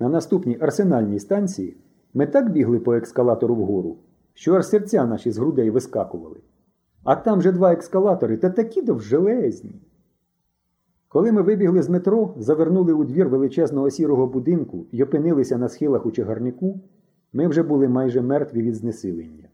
На 0.00 0.08
наступній 0.08 0.58
арсенальній 0.60 1.18
станції 1.18 1.76
ми 2.16 2.26
так 2.26 2.52
бігли 2.52 2.78
по 2.78 2.94
ескалатору 2.94 3.54
вгору, 3.54 3.96
що 4.34 4.54
аж 4.54 4.66
серця 4.66 5.06
наші 5.06 5.30
з 5.30 5.38
грудей 5.38 5.70
вискакували. 5.70 6.40
А 7.04 7.16
там 7.16 7.42
же 7.42 7.52
два 7.52 7.72
ескалатори 7.72 8.36
та 8.36 8.50
такі 8.50 8.82
довжелезні. 8.82 9.82
Коли 11.08 11.32
ми 11.32 11.42
вибігли 11.42 11.82
з 11.82 11.88
метро, 11.88 12.34
завернули 12.38 12.92
у 12.92 13.04
двір 13.04 13.28
величезного 13.28 13.90
сірого 13.90 14.26
будинку 14.26 14.86
і 14.92 15.02
опинилися 15.02 15.58
на 15.58 15.68
схилах 15.68 16.06
у 16.06 16.10
чагарнику, 16.10 16.80
ми 17.32 17.48
вже 17.48 17.62
були 17.62 17.88
майже 17.88 18.22
мертві 18.22 18.62
від 18.62 18.74
знесилення. 18.74 19.48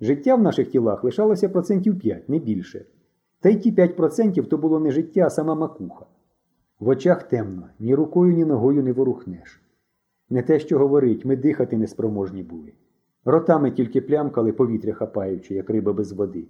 Життя 0.00 0.34
в 0.34 0.42
наших 0.42 0.70
тілах 0.70 1.04
лишалося 1.04 1.48
процентів 1.48 1.98
5, 1.98 2.28
не 2.28 2.38
більше. 2.38 2.84
Та 3.40 3.48
й 3.48 3.56
ті 3.56 3.72
5% 3.72 4.46
то 4.46 4.58
було 4.58 4.80
не 4.80 4.90
життя, 4.90 5.22
а 5.26 5.30
сама 5.30 5.54
макуха. 5.54 6.06
В 6.80 6.88
очах 6.88 7.22
темно, 7.22 7.62
ні 7.78 7.94
рукою, 7.94 8.34
ні 8.34 8.44
ногою 8.44 8.82
не 8.82 8.92
ворухнеш. 8.92 9.61
Не 10.32 10.42
те, 10.42 10.58
що 10.58 10.78
говорить, 10.78 11.24
ми 11.24 11.36
дихати 11.36 11.76
неспроможні 11.76 12.42
були. 12.42 12.72
Ротами 13.24 13.70
тільки 13.70 14.00
плямкали 14.00 14.52
повітря 14.52 14.92
хапаючи, 14.92 15.54
як 15.54 15.70
риба 15.70 15.92
без 15.92 16.12
води. 16.12 16.44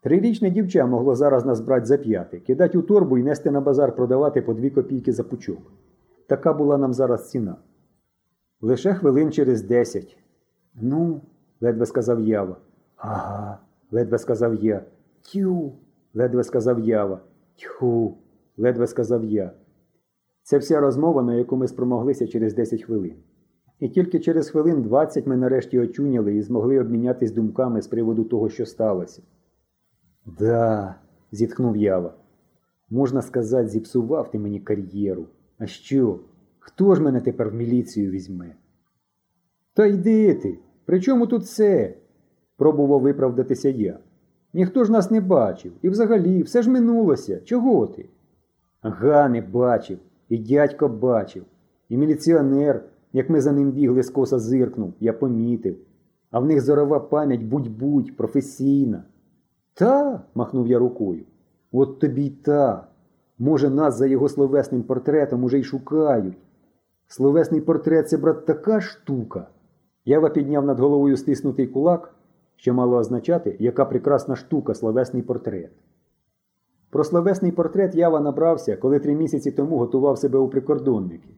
Трирічне 0.00 0.50
дівча 0.50 0.86
могло 0.86 1.14
зараз 1.14 1.46
нас 1.46 1.60
брати 1.60 1.86
за 1.86 1.98
п'яти, 1.98 2.40
кидати 2.40 2.78
у 2.78 2.82
торбу 2.82 3.18
і 3.18 3.22
нести 3.22 3.50
на 3.50 3.60
базар 3.60 3.96
продавати 3.96 4.42
по 4.42 4.54
дві 4.54 4.70
копійки 4.70 5.12
за 5.12 5.24
пучок. 5.24 5.72
Така 6.26 6.52
була 6.52 6.78
нам 6.78 6.92
зараз 6.92 7.30
ціна. 7.30 7.56
Лише 8.60 8.94
хвилин 8.94 9.32
через 9.32 9.62
десять. 9.62 10.18
Ну, 10.74 11.20
ледве 11.60 11.86
сказав 11.86 12.20
ява. 12.20 12.56
Ага, 12.96 13.58
ледве 13.90 14.18
сказав 14.18 14.54
я. 14.54 14.84
Тю, 15.22 15.72
ледве 16.14 16.44
сказав 16.44 16.80
ява. 16.80 17.20
Тьху, 17.56 18.18
ледве 18.56 18.86
сказав 18.86 19.24
я. 19.24 19.52
Це 20.52 20.58
вся 20.58 20.80
розмова, 20.80 21.22
на 21.22 21.34
яку 21.34 21.56
ми 21.56 21.68
спромоглися 21.68 22.26
через 22.26 22.54
10 22.54 22.82
хвилин. 22.82 23.14
І 23.80 23.88
тільки 23.88 24.20
через 24.20 24.50
хвилин 24.50 24.82
20 24.82 25.26
ми 25.26 25.36
нарешті 25.36 25.78
очуняли 25.78 26.36
і 26.36 26.42
змогли 26.42 26.80
обмінятись 26.80 27.32
думками 27.32 27.82
з 27.82 27.86
приводу 27.86 28.24
того, 28.24 28.48
що 28.48 28.66
сталося. 28.66 29.22
Да, 30.38 30.94
зітхнув 31.30 31.76
ява. 31.76 32.14
Можна 32.90 33.22
сказати, 33.22 33.68
зіпсував 33.68 34.30
ти 34.30 34.38
мені 34.38 34.60
кар'єру. 34.60 35.26
А 35.58 35.66
що? 35.66 36.20
Хто 36.58 36.94
ж 36.94 37.02
мене 37.02 37.20
тепер 37.20 37.50
в 37.50 37.54
міліцію 37.54 38.10
візьме? 38.10 38.54
Та 39.74 39.86
йди 39.86 40.34
ти. 40.34 40.58
При 40.84 41.00
чому 41.00 41.26
тут 41.26 41.46
це? 41.46 41.94
пробував 42.56 43.00
виправдатися 43.00 43.68
я. 43.68 43.98
Ніхто 44.52 44.84
ж 44.84 44.92
нас 44.92 45.10
не 45.10 45.20
бачив. 45.20 45.72
І 45.82 45.88
взагалі 45.88 46.42
все 46.42 46.62
ж 46.62 46.70
минулося. 46.70 47.40
Чого 47.40 47.86
ти? 47.86 48.08
Ага, 48.80 49.28
не 49.28 49.40
бачив. 49.40 49.98
І 50.32 50.38
дядько 50.38 50.88
бачив. 50.88 51.44
І 51.88 51.96
міліціонер, 51.96 52.84
як 53.12 53.30
ми 53.30 53.40
за 53.40 53.52
ним 53.52 53.70
бігли, 53.70 54.02
скоса 54.02 54.38
зиркнув, 54.38 54.92
я 55.00 55.12
помітив. 55.12 55.76
А 56.30 56.40
в 56.40 56.46
них 56.46 56.60
зорова 56.60 57.00
пам'ять 57.00 57.42
будь-будь, 57.42 58.16
професійна. 58.16 59.04
Та, 59.74 60.22
махнув 60.34 60.66
я 60.66 60.78
рукою. 60.78 61.22
От 61.72 61.98
тобі 61.98 62.24
й 62.24 62.30
та. 62.30 62.86
Може, 63.38 63.70
нас 63.70 63.98
за 63.98 64.06
його 64.06 64.28
словесним 64.28 64.82
портретом 64.82 65.44
уже 65.44 65.58
й 65.58 65.62
шукають. 65.62 66.38
Словесний 67.06 67.60
портрет 67.60 68.08
це, 68.08 68.16
брат, 68.16 68.46
така 68.46 68.80
штука. 68.80 69.46
Ява 70.04 70.28
підняв 70.28 70.66
над 70.66 70.80
головою 70.80 71.16
стиснутий 71.16 71.66
кулак, 71.66 72.14
що 72.56 72.74
мало 72.74 72.96
означати, 72.96 73.56
яка 73.58 73.84
прекрасна 73.84 74.36
штука 74.36 74.74
словесний 74.74 75.22
портрет. 75.22 75.70
Про 76.92 77.04
словесний 77.04 77.52
портрет 77.52 77.94
Ява 77.94 78.20
набрався, 78.20 78.76
коли 78.76 78.98
три 78.98 79.14
місяці 79.14 79.50
тому 79.50 79.78
готував 79.78 80.18
себе 80.18 80.38
у 80.38 80.48
прикордонники. 80.48 81.28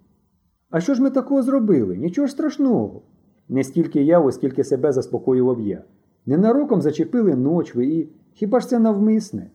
А 0.71 0.81
що 0.81 0.95
ж 0.95 1.03
ми 1.03 1.11
такого 1.11 1.43
зробили? 1.43 1.97
Нічого 1.97 2.27
ж 2.27 2.33
страшного. 2.33 3.03
Не 3.49 3.65
стільки 3.65 4.03
яву, 4.03 4.33
скільки 4.33 4.65
себе 4.65 4.93
заспокоював 4.93 5.61
я. 5.61 5.85
Ненароком 6.27 6.83
зачепили 6.83 7.35
ночви 7.35 7.87
і 7.87 8.09
хіба 8.33 8.61
ж 8.61 8.69
це 8.69 8.79
навмисне? 8.79 9.51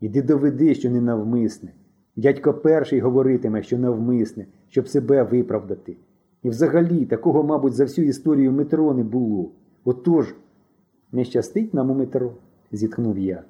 Іди 0.00 0.22
доведи, 0.22 0.74
що 0.74 0.90
не 0.90 1.00
навмисне. 1.00 1.72
Дядько 2.16 2.54
перший 2.54 3.00
говоритиме, 3.00 3.62
що 3.62 3.78
навмисне, 3.78 4.46
щоб 4.68 4.88
себе 4.88 5.22
виправдати. 5.22 5.96
І 6.42 6.48
взагалі 6.48 7.04
такого, 7.06 7.42
мабуть, 7.42 7.74
за 7.74 7.84
всю 7.84 8.08
історію 8.08 8.52
метро 8.52 8.94
не 8.94 9.04
було. 9.04 9.50
Отож, 9.84 10.34
не 11.12 11.24
щастить 11.24 11.74
нам 11.74 11.90
у 11.90 11.94
метро, 11.94 12.32
зітхнув 12.72 13.18
я. 13.18 13.42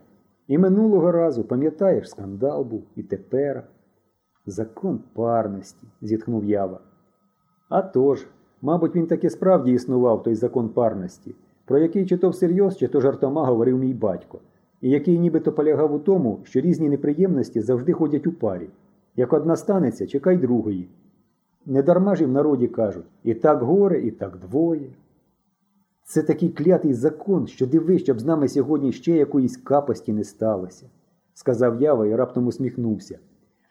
І 0.48 0.58
минулого 0.58 1.12
разу, 1.12 1.44
пам'ятаєш, 1.44 2.10
скандал 2.10 2.64
був 2.64 2.82
і 2.96 3.02
тепер. 3.02 3.64
Закон 4.46 5.00
парності, 5.12 5.86
зітхнув 6.02 6.44
ява. 6.44 6.80
А 7.68 7.82
тож, 7.82 8.26
мабуть, 8.62 8.96
він 8.96 9.06
таки 9.06 9.30
справді 9.30 9.72
існував 9.72 10.22
той 10.22 10.34
закон 10.34 10.68
парності, 10.68 11.34
про 11.64 11.78
який 11.78 12.06
чи 12.06 12.16
то 12.16 12.28
всерйоз, 12.28 12.76
чи 12.76 12.88
то 12.88 13.00
жартома 13.00 13.46
говорив 13.46 13.78
мій 13.78 13.94
батько, 13.94 14.38
і 14.80 14.90
який 14.90 15.18
нібито 15.18 15.52
полягав 15.52 15.94
у 15.94 15.98
тому, 15.98 16.40
що 16.44 16.60
різні 16.60 16.88
неприємності 16.88 17.60
завжди 17.60 17.92
ходять 17.92 18.26
у 18.26 18.32
парі. 18.32 18.68
Як 19.16 19.32
одна 19.32 19.56
станеться, 19.56 20.06
чекай 20.06 20.36
другої. 20.36 20.88
Недарма 21.66 22.14
ж 22.14 22.22
і 22.22 22.26
в 22.26 22.30
народі 22.30 22.68
кажуть 22.68 23.06
і 23.24 23.34
так 23.34 23.62
горе, 23.62 24.00
і 24.00 24.10
так 24.10 24.38
двоє. 24.38 24.90
Це 26.10 26.22
такий 26.22 26.48
клятий 26.48 26.94
закон, 26.94 27.46
що 27.46 27.66
диви, 27.66 27.98
щоб 27.98 28.20
з 28.20 28.24
нами 28.24 28.48
сьогодні 28.48 28.92
ще 28.92 29.12
якоїсь 29.12 29.56
капості 29.56 30.12
не 30.12 30.24
сталося, 30.24 30.86
сказав 31.34 31.82
Ява 31.82 32.06
і 32.06 32.14
раптом 32.14 32.46
усміхнувся. 32.46 33.18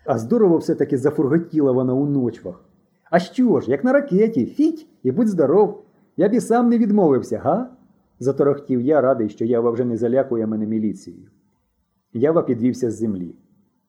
А 0.06 0.18
здорово 0.18 0.58
все-таки 0.58 0.98
зафурготіла 0.98 1.72
вона 1.72 1.94
у 1.94 2.06
ночвах. 2.06 2.66
А 3.12 3.20
що 3.20 3.60
ж, 3.60 3.72
як 3.72 3.84
на 3.84 3.94
ракеті, 3.94 4.46
фіть 4.46 4.88
і 5.04 5.12
будь 5.12 5.28
здоров. 5.28 5.84
Я 6.18 6.30
б 6.30 6.34
і 6.34 6.40
сам 6.40 6.70
не 6.70 6.78
відмовився, 6.78 7.38
га? 7.38 7.70
заторохтів 8.20 8.82
я, 8.82 9.02
радий, 9.02 9.30
що 9.30 9.46
Ява 9.46 9.72
вже 9.72 9.86
не 9.86 9.98
залякує 9.98 10.48
мене 10.48 10.66
міліцією. 10.66 11.28
Ява 12.14 12.42
підвівся 12.42 12.92
з 12.92 12.98
землі. 12.98 13.36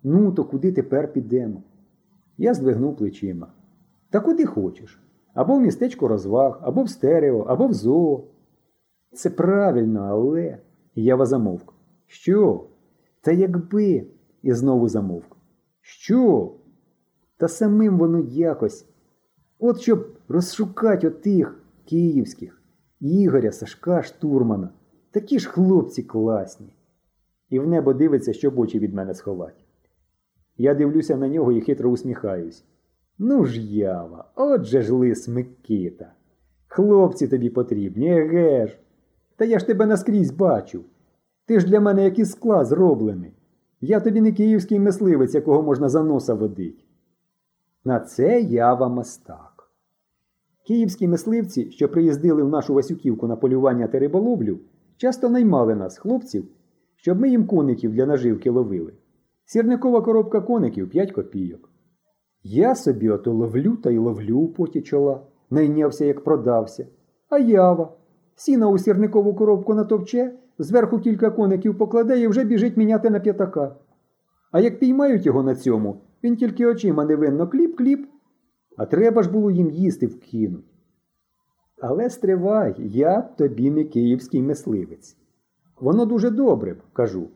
Ну, 0.03 0.33
то 0.33 0.45
куди 0.45 0.73
тепер 0.73 1.13
підемо? 1.13 1.63
Я 2.39 2.55
здвигнув 2.55 2.97
плечима. 2.97 3.47
Та 4.11 4.21
куди 4.21 4.45
хочеш? 4.47 5.01
Або 5.35 5.55
в 5.55 5.61
містечко 5.61 6.09
розваг, 6.09 6.59
або 6.63 6.83
в 6.83 6.91
стерео, 6.91 7.41
або 7.41 7.67
в 7.67 7.73
зоо. 7.73 8.25
Це 9.13 9.31
правильно, 9.31 10.01
але. 10.01 10.59
Ява 10.95 11.27
замовк. 11.27 11.75
Що? 12.07 12.65
Та 13.21 13.33
якби. 13.33 14.07
І 14.43 14.53
знову 14.53 14.89
замовк. 14.89 15.37
Що? 15.81 16.53
Та 17.37 17.49
самим 17.49 17.99
воно 17.99 18.19
якось. 18.19 18.87
От 19.59 19.81
щоб 19.81 20.09
розшукати 20.29 21.09
отих 21.09 21.63
київських, 21.85 22.63
Ігоря, 23.01 23.53
Сашка, 23.53 24.03
Штурмана. 24.03 24.71
Такі 25.11 25.39
ж 25.39 25.49
хлопці 25.49 26.03
класні. 26.03 26.73
І 27.51 27.59
в 27.59 27.69
небо 27.69 27.95
дивиться, 27.95 28.33
щоб 28.33 28.59
очі 28.59 28.79
від 28.79 28.95
мене 28.95 29.15
сховать. 29.15 29.65
Я 30.57 30.75
дивлюся 30.75 31.17
на 31.17 31.29
нього 31.29 31.53
і 31.53 31.61
хитро 31.61 31.91
усміхаюсь. 31.91 32.65
Ну 33.19 33.45
ж 33.45 33.61
ява, 33.61 34.33
отже 34.35 34.83
ж 34.83 34.95
лис 34.95 35.29
Микита. 35.29 36.13
Хлопці 36.67 37.29
тобі 37.29 37.51
потрібні, 37.51 38.19
еге 38.19 38.67
ж. 38.67 38.79
Та 39.39 39.45
я 39.45 39.59
ж 39.59 39.67
тебе 39.67 39.87
наскрізь 39.87 40.31
бачу. 40.31 40.85
Ти 41.47 41.61
ж 41.61 41.67
для 41.67 41.81
мене 41.81 42.05
як 42.05 42.19
із 42.19 42.31
скла 42.31 42.65
зроблений. 42.65 43.33
Я 43.81 44.01
тобі 44.01 44.21
не 44.21 44.33
київський 44.33 44.81
мисливець, 44.81 45.35
якого 45.35 45.63
можна 45.63 45.89
за 45.89 46.03
носа 46.03 46.35
водить. 46.35 46.85
На 47.85 48.01
це 48.01 48.41
ява 48.41 48.89
мастак. 48.89 49.71
Київські 50.67 51.09
мисливці, 51.09 51.71
що 51.71 51.89
приїздили 51.89 52.43
в 52.43 52.49
нашу 52.49 52.75
Васюківку 52.75 53.27
на 53.27 53.37
полювання 53.37 53.89
та 53.89 53.99
риболовлю, 53.99 54.59
часто 54.97 55.29
наймали 55.29 55.75
нас, 55.75 55.99
хлопців, 55.99 56.49
щоб 56.97 57.21
ми 57.21 57.29
їм 57.29 57.47
коників 57.47 57.93
для 57.93 58.07
наживки 58.07 58.51
ловили. 58.51 58.93
Сірникова 59.45 60.03
коробка 60.03 60.41
коників 60.41 60.91
5 60.91 61.13
копійок. 61.13 61.71
Я 62.43 62.75
собі 62.75 63.11
ото 63.11 63.33
ловлю 63.33 63.77
та 63.77 63.91
й 63.91 63.99
ловлю 63.99 64.39
у 64.39 64.49
поті 64.49 64.83
чола, 64.83 65.21
найнявся, 65.51 66.05
як 66.05 66.25
продався. 66.25 66.87
А 67.29 67.39
ява. 67.39 67.98
Сіна 68.39 68.69
у 68.69 68.79
сірникову 68.79 69.35
коробку 69.35 69.75
натовче, 69.75 70.33
зверху 70.59 70.99
кілька 70.99 71.31
коників 71.31 71.79
покладе 71.79 72.21
і 72.21 72.29
вже 72.29 72.45
біжить 72.45 72.77
міняти 72.77 73.11
на 73.11 73.21
п'ятака. 73.21 73.77
А 74.53 74.61
як 74.61 74.79
піймають 74.79 75.27
його 75.27 75.43
на 75.43 75.55
цьому, 75.55 76.01
він 76.25 76.37
тільки 76.37 76.67
очима 76.67 77.05
невинно 77.05 77.47
кліп-кліп, 77.47 78.05
а 78.77 78.87
треба 78.87 79.23
ж 79.23 79.31
було 79.31 79.51
їм 79.51 79.71
їсти 79.71 80.07
вкинуть. 80.07 80.75
Але 81.81 82.11
стривай, 82.11 82.75
я 82.79 83.23
тобі 83.23 83.71
не 83.71 83.85
київський 83.85 84.43
мисливець. 84.43 85.17
Воно 85.81 86.07
дуже 86.07 86.31
добре, 86.31 86.77
кажу. 86.93 87.29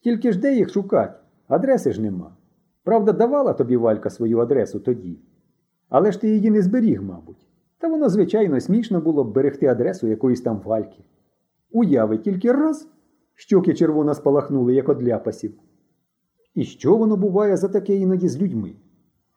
Тільки 0.00 0.32
ж 0.32 0.40
де 0.40 0.56
їх 0.56 0.70
шукать? 0.70 1.20
Адреси 1.48 1.92
ж 1.92 2.02
нема. 2.02 2.36
Правда, 2.84 3.12
давала 3.12 3.52
тобі 3.52 3.76
Валька 3.76 4.10
свою 4.10 4.38
адресу 4.38 4.80
тоді. 4.80 5.18
Але 5.88 6.12
ж 6.12 6.20
ти 6.20 6.28
її 6.28 6.50
не 6.50 6.62
зберіг, 6.62 7.02
мабуть. 7.02 7.46
Та 7.78 7.88
воно, 7.88 8.08
звичайно, 8.08 8.60
смішно 8.60 9.00
було 9.00 9.24
б 9.24 9.32
берегти 9.32 9.66
адресу 9.66 10.06
якоїсь 10.06 10.40
там 10.40 10.60
Вальки. 10.64 11.04
Уяви 11.70 12.18
тільки 12.18 12.52
раз, 12.52 12.88
щоки 13.34 13.74
червоно 13.74 14.14
спалахнули, 14.14 14.74
як 14.74 14.88
од 14.88 15.02
ляпасів. 15.02 15.54
І 16.54 16.64
що 16.64 16.96
воно 16.96 17.16
буває 17.16 17.56
за 17.56 17.68
таке 17.68 17.96
іноді 17.96 18.28
з 18.28 18.38
людьми? 18.42 18.72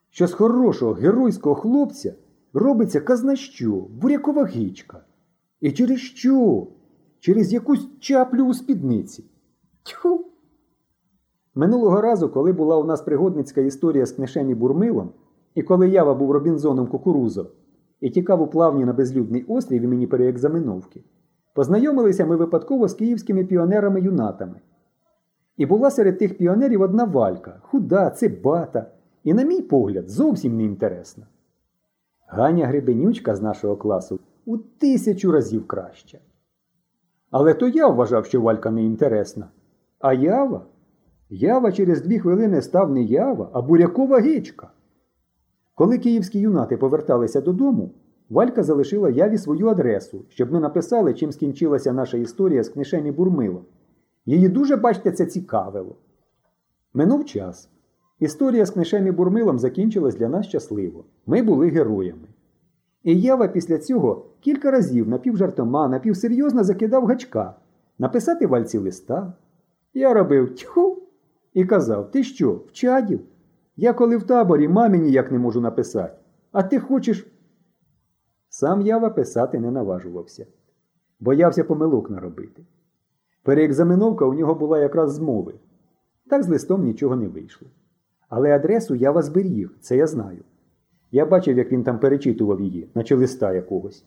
Що 0.10 0.28
з 0.28 0.34
хорошого 0.34 0.94
геройського 0.94 1.56
хлопця 1.56 2.14
робиться 2.54 3.02
казна 3.02 3.36
що, 3.36 3.72
бурякова 3.72 4.44
гичка. 4.44 5.04
І 5.62 5.72
через 5.72 6.00
що? 6.00 6.68
Через 7.20 7.54
якусь 7.54 7.88
чаплю 8.00 8.46
у 8.46 8.54
спідниці. 8.54 9.26
Тьху! 9.84 10.26
Минулого 11.56 12.02
разу, 12.02 12.30
коли 12.30 12.54
була 12.54 12.78
у 12.78 12.84
нас 12.84 13.02
пригодницька 13.02 13.62
історія 13.62 14.06
з 14.06 14.12
книшем 14.12 14.50
і 14.50 14.56
бурмилом, 14.56 15.12
і 15.56 15.64
коли 15.64 15.90
ява 15.90 16.14
був 16.14 16.32
Робінзоном 16.32 16.88
Кукурузо 16.88 17.52
і 18.02 18.10
тікав 18.10 18.42
у 18.42 18.48
плавні 18.48 18.86
на 18.86 18.94
безлюдний 18.94 19.46
острів 19.48 19.82
імені 19.82 20.08
переекзаменовки, 20.08 21.04
познайомилися 21.54 22.26
ми 22.26 22.36
випадково 22.36 22.88
з 22.88 22.94
київськими 22.94 23.44
піонерами-юнатами. 23.44 24.56
І 25.58 25.66
була 25.66 25.92
серед 25.92 26.18
тих 26.18 26.38
піонерів 26.38 26.82
одна 26.82 27.04
валька, 27.04 27.60
худа, 27.62 28.10
цибата, 28.10 28.86
і, 29.24 29.34
на 29.34 29.44
мій 29.44 29.62
погляд, 29.62 30.10
зовсім 30.10 30.58
не 30.58 30.64
інтересна. 30.64 31.28
Ганя 32.28 32.68
Гребенючка 32.68 33.36
з 33.36 33.42
нашого 33.42 33.78
класу 33.78 34.20
у 34.46 34.58
тисячу 34.58 35.32
разів 35.32 35.68
краща. 35.68 36.18
Але 37.32 37.54
то 37.54 37.68
я 37.68 37.88
вважав, 37.88 38.26
що 38.26 38.42
валька 38.42 38.72
не 38.72 38.84
інтересна. 38.84 39.48
А 40.00 40.14
ява? 40.14 40.66
Ява 41.30 41.72
через 41.72 42.02
дві 42.02 42.20
хвилини 42.20 42.62
став 42.62 42.92
не 42.92 43.04
ява, 43.04 43.50
а 43.54 43.62
бурякова 43.62 44.20
гичка. 44.20 44.72
Коли 45.80 45.98
київські 45.98 46.40
юнати 46.40 46.78
поверталися 46.78 47.42
додому, 47.42 47.92
Валька 48.30 48.64
залишила 48.64 49.10
яві 49.10 49.38
свою 49.38 49.68
адресу, 49.68 50.26
щоб 50.30 50.52
ми 50.52 50.60
написали, 50.60 51.14
чим 51.14 51.32
скінчилася 51.32 51.94
наша 51.94 52.18
історія 52.18 52.64
з 52.64 52.70
книшем 52.70 53.08
і 53.08 53.12
бурмилом. 53.12 53.66
Її 54.26 54.50
дуже, 54.50 54.76
бачите, 54.76 55.12
це 55.12 55.26
цікавило. 55.26 55.96
Минув 56.94 57.26
час. 57.26 57.70
Історія 58.20 58.66
з 58.66 58.72
книшем 58.72 59.08
і 59.08 59.12
бурмилом 59.12 59.60
закінчилась 59.60 60.16
для 60.16 60.30
нас 60.30 60.46
щасливо. 60.46 61.04
Ми 61.26 61.42
були 61.42 61.70
героями. 61.70 62.28
І 63.04 63.22
Ява 63.22 63.48
після 63.48 63.78
цього 63.78 64.26
кілька 64.40 64.72
разів 64.72 65.10
напівжартома, 65.10 65.88
напівсерйозно 65.88 66.64
закидав 66.64 67.06
гачка 67.06 67.56
написати 68.00 68.48
вальці 68.48 68.78
листа. 68.78 69.34
Я 69.94 70.14
робив 70.14 70.56
тьху 70.56 71.02
і 71.54 71.66
казав: 71.66 72.12
Ти 72.12 72.24
що, 72.24 72.52
вчадів? 72.68 73.20
Я 73.82 73.94
коли 73.94 74.18
в 74.18 74.24
таборі 74.24 74.68
мамі 74.68 75.00
ніяк 75.00 75.32
не 75.32 75.40
можу 75.40 75.62
написати. 75.62 76.14
А 76.52 76.64
ти 76.64 76.80
хочеш. 76.80 77.28
Сам 78.50 78.82
Ява 78.82 79.10
писати 79.10 79.60
не 79.60 79.72
наважувався. 79.72 80.46
Боявся 81.20 81.64
помилок 81.64 82.10
наробити. 82.10 82.64
Переекзаменовка 83.44 84.26
у 84.26 84.34
нього 84.34 84.56
була 84.56 84.80
якраз 84.80 85.14
з 85.14 85.20
мови. 85.20 85.54
Так 86.30 86.44
з 86.44 86.48
листом 86.50 86.84
нічого 86.84 87.16
не 87.16 87.28
вийшло. 87.28 87.68
Але 88.30 88.56
адресу 88.56 88.96
Ява 88.96 89.22
зберіг, 89.22 89.78
це 89.82 89.98
я 89.98 90.08
знаю. 90.08 90.44
Я 91.12 91.26
бачив, 91.26 91.58
як 91.58 91.72
він 91.72 91.84
там 91.84 92.00
перечитував 92.00 92.62
її, 92.62 92.90
наче 92.96 93.16
листа 93.16 93.54
якогось. 93.54 94.06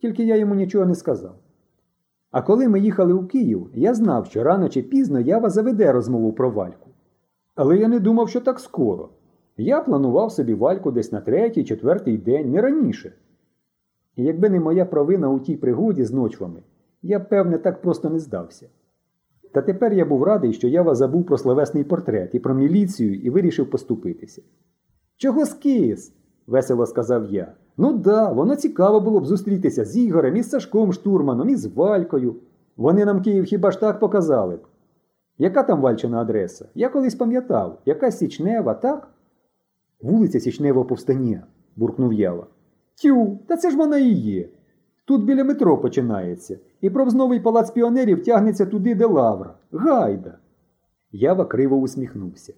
Тільки 0.00 0.24
я 0.24 0.36
йому 0.36 0.54
нічого 0.54 0.86
не 0.86 0.94
сказав. 0.94 1.34
А 2.30 2.42
коли 2.42 2.68
ми 2.68 2.80
їхали 2.80 3.12
у 3.12 3.26
Київ, 3.26 3.70
я 3.74 3.94
знав, 3.94 4.26
що 4.26 4.44
рано 4.44 4.68
чи 4.68 4.82
пізно 4.82 5.20
Ява 5.20 5.50
заведе 5.50 5.92
розмову 5.92 6.32
про 6.32 6.50
вальку. 6.50 6.90
Але 7.54 7.78
я 7.78 7.88
не 7.88 8.00
думав, 8.00 8.28
що 8.28 8.40
так 8.40 8.60
скоро. 8.60 9.08
Я 9.56 9.80
планував 9.80 10.32
собі 10.32 10.54
вальку 10.54 10.90
десь 10.90 11.12
на 11.12 11.20
третій, 11.20 11.64
четвертий 11.64 12.18
день, 12.18 12.50
не 12.50 12.60
раніше. 12.60 13.12
І 14.16 14.24
якби 14.24 14.50
не 14.50 14.60
моя 14.60 14.84
провина 14.84 15.28
у 15.28 15.40
тій 15.40 15.56
пригоді 15.56 16.04
з 16.04 16.12
ночвами, 16.12 16.62
я 17.02 17.18
б, 17.18 17.28
певне, 17.28 17.58
так 17.58 17.82
просто 17.82 18.10
не 18.10 18.18
здався. 18.18 18.68
Та 19.52 19.62
тепер 19.62 19.92
я 19.92 20.04
був 20.04 20.22
радий, 20.22 20.52
що 20.52 20.68
Ява 20.68 20.94
забув 20.94 21.26
про 21.26 21.38
словесний 21.38 21.84
портрет 21.84 22.30
і 22.34 22.38
про 22.38 22.54
міліцію 22.54 23.14
і 23.14 23.30
вирішив 23.30 23.70
поступитися. 23.70 24.42
Чого 25.16 25.46
скис? 25.46 26.12
весело 26.46 26.86
сказав 26.86 27.32
я. 27.32 27.54
Ну 27.76 27.92
да, 27.92 28.32
воно 28.32 28.56
цікаво 28.56 29.00
було 29.00 29.20
б 29.20 29.26
зустрітися 29.26 29.84
з 29.84 29.96
Ігорем, 29.96 30.36
із 30.36 30.50
Сашком 30.50 30.92
Штурманом, 30.92 31.48
і 31.48 31.56
з 31.56 31.66
Валькою. 31.66 32.36
Вони 32.76 33.04
нам 33.04 33.22
Київ 33.22 33.44
хіба 33.44 33.70
ж 33.70 33.80
так 33.80 34.00
показали 34.00 34.56
б. 34.56 34.60
Яка 35.38 35.62
там 35.62 35.80
Вальчина 35.80 36.20
адреса? 36.20 36.68
Я 36.74 36.88
колись 36.88 37.14
пам'ятав, 37.14 37.80
яка 37.84 38.10
Січнева, 38.10 38.74
так? 38.74 39.08
Вулиця 40.00 40.40
Січнева 40.40 40.84
повстання, 40.84 41.46
буркнув 41.76 42.12
Ява. 42.12 42.46
Тю, 43.02 43.38
та 43.46 43.56
це 43.56 43.70
ж 43.70 43.76
вона 43.76 43.98
і 43.98 44.10
є. 44.10 44.48
Тут 45.04 45.24
біля 45.24 45.44
метро 45.44 45.78
починається, 45.78 46.58
і 46.80 46.90
провзновий 46.90 47.40
палац 47.40 47.70
піонерів 47.70 48.24
тягнеться 48.24 48.66
туди, 48.66 48.94
де 48.94 49.06
лавра. 49.06 49.54
Гайда. 49.72 50.38
Ява 51.12 51.44
криво 51.44 51.76
усміхнувся. 51.76 52.52